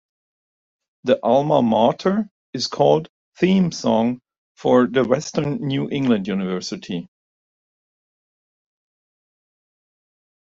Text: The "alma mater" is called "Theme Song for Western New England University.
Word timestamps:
The 1.03 1.19
"alma 1.21 1.61
mater" 1.61 2.27
is 2.53 2.65
called 2.65 3.07
"Theme 3.37 3.71
Song 3.71 4.19
for 4.55 4.87
Western 4.87 5.57
New 5.57 5.91
England 5.91 6.27
University. 6.27 7.07